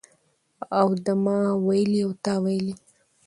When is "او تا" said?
2.05-2.33